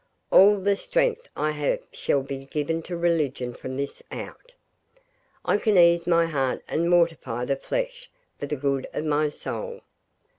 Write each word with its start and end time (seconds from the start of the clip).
All 0.31 0.57
the 0.57 0.75
strength 0.75 1.29
I 1.35 1.51
have 1.51 1.79
shall 1.91 2.23
be 2.23 2.45
given 2.47 2.81
to 2.89 2.97
religion 2.97 3.53
from 3.53 3.77
this 3.77 4.01
out. 4.11 4.55
I 5.45 5.59
can 5.59 5.77
ease 5.77 6.07
my 6.07 6.25
heart 6.25 6.63
and 6.67 6.89
mortify 6.89 7.45
the 7.45 7.55
flesh 7.55 8.09
for 8.39 8.47
the 8.47 8.55
good 8.55 8.87
of 8.93 9.05
my 9.05 9.29
soul. 9.29 9.81